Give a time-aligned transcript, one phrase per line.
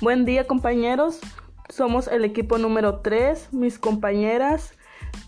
[0.00, 1.20] Buen día compañeros,
[1.68, 4.74] somos el equipo número 3, mis compañeras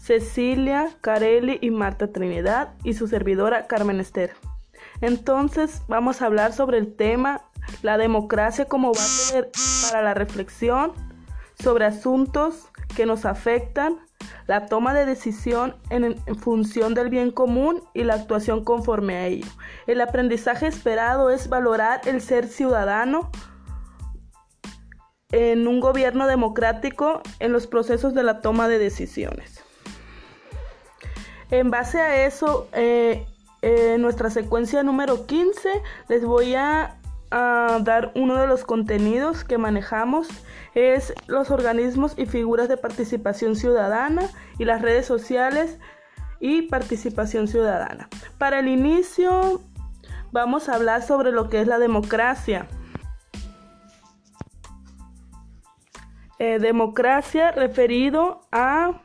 [0.00, 4.34] Cecilia, Carelli y Marta Trinidad y su servidora Carmen Esther.
[5.00, 7.42] Entonces vamos a hablar sobre el tema
[7.82, 9.50] la democracia como base
[9.82, 10.92] para la reflexión
[11.58, 13.98] sobre asuntos que nos afectan,
[14.46, 19.46] la toma de decisión en, función del bien común y la actuación conforme a ello.
[19.86, 23.30] El aprendizaje esperado es valorar el ser ciudadano
[25.32, 29.62] en un gobierno democrático en los procesos de la toma de decisiones.
[31.50, 33.26] En base a eso, eh,
[33.62, 35.68] en nuestra secuencia número 15
[36.08, 36.96] les voy a,
[37.30, 40.28] a, dar uno de los contenidos que manejamos.
[40.74, 45.78] Es los organismos y figuras de participación ciudadana y las redes sociales
[46.40, 48.08] y participación ciudadana.
[48.38, 49.60] Para el inicio
[50.32, 52.68] vamos a hablar sobre lo que es la democracia.
[56.38, 59.00] Eh, democracia referido a,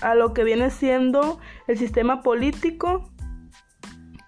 [0.00, 3.04] a lo que viene siendo el sistema político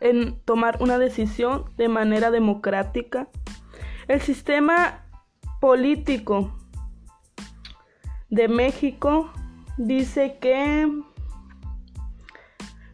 [0.01, 3.29] en tomar una decisión de manera democrática.
[4.07, 5.07] El sistema
[5.61, 6.57] político
[8.29, 9.33] de México
[9.77, 10.89] dice que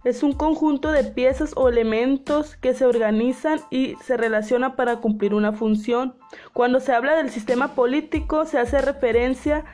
[0.05, 5.35] es un conjunto de piezas o elementos que se organizan y se relacionan para cumplir
[5.35, 6.17] una función.
[6.53, 9.65] Cuando se habla del sistema político se hace referencia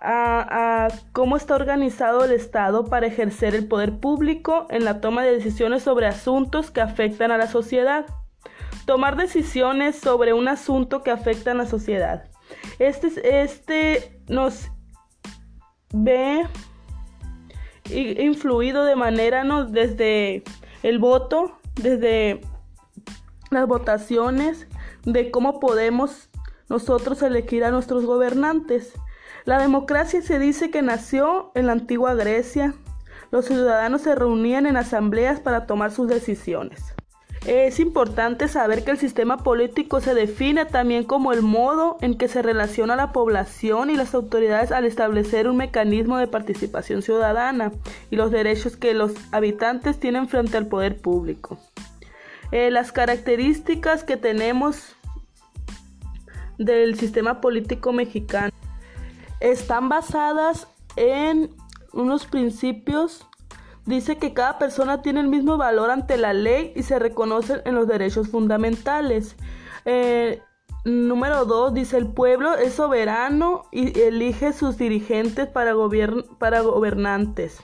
[0.00, 5.32] a, cómo está organizado el Estado para ejercer el poder público en la toma de
[5.32, 8.06] decisiones sobre asuntos que afectan a la sociedad.
[8.86, 12.30] Tomar decisiones sobre un asunto que afecta a la sociedad.
[12.78, 14.70] Este, este nos
[15.92, 16.46] ve
[17.94, 19.64] influido de manera ¿no?
[19.64, 20.42] desde
[20.82, 22.40] el voto, desde
[23.50, 24.66] las votaciones,
[25.04, 26.30] de cómo podemos
[26.68, 28.92] nosotros elegir a nuestros gobernantes.
[29.44, 32.74] La democracia se dice que nació en la antigua Grecia.
[33.30, 36.94] Los ciudadanos se reunían en asambleas para tomar sus decisiones.
[37.46, 42.28] Es importante saber que el sistema político se define también como el modo en que
[42.28, 47.72] se relaciona la población y las autoridades al establecer un mecanismo de participación ciudadana
[48.10, 51.58] y los derechos que los habitantes tienen frente al poder público.
[52.52, 54.96] Eh, las características que tenemos
[56.58, 58.52] del sistema político mexicano
[59.40, 61.50] están basadas en
[61.94, 63.26] unos principios
[63.86, 67.74] dice que cada persona tiene el mismo valor ante la ley y se reconoce en
[67.74, 69.36] los derechos fundamentales.
[69.84, 70.42] Eh,
[70.84, 75.74] número 2 dice el pueblo es soberano y elige sus dirigentes para,
[76.38, 77.62] para gobernantes.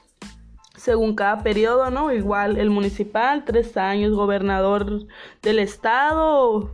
[0.76, 2.12] Según cada periodo, ¿no?
[2.12, 5.06] Igual el municipal, tres años, gobernador
[5.42, 6.70] del estado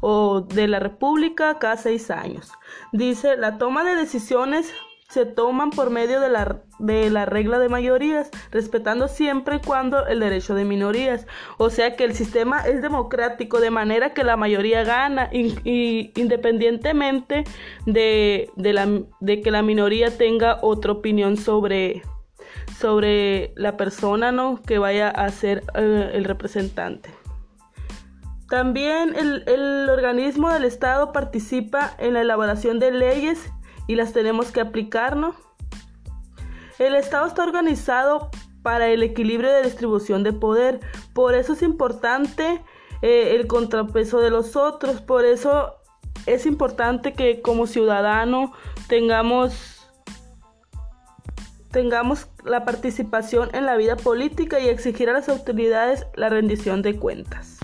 [0.00, 2.50] o de la república, cada seis años.
[2.92, 4.72] Dice la toma de decisiones
[5.12, 10.06] se toman por medio de la, de la regla de mayorías, respetando siempre y cuando
[10.06, 11.26] el derecho de minorías.
[11.58, 17.44] O sea que el sistema es democrático de manera que la mayoría gana, y, independientemente
[17.84, 18.88] de, la,
[19.20, 22.00] de que la minoría tenga otra opinión sobre,
[22.78, 24.62] sobre la persona ¿no?
[24.62, 27.10] que vaya a ser eh, el representante.
[28.48, 33.50] También el, el organismo del Estado participa en la elaboración de leyes
[33.86, 35.34] y las tenemos que aplicar, ¿no?
[36.78, 38.30] El Estado está organizado
[38.62, 40.80] para el equilibrio de distribución de poder,
[41.12, 42.62] por eso es importante
[43.02, 45.76] eh, el contrapeso de los otros, por eso
[46.26, 48.52] es importante que como ciudadano
[48.88, 49.78] tengamos
[51.72, 56.96] tengamos la participación en la vida política y exigir a las autoridades la rendición de
[56.96, 57.58] cuentas.